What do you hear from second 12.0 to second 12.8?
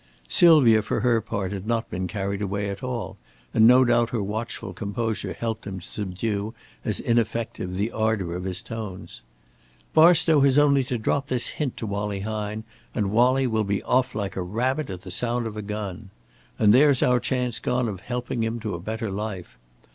Hine,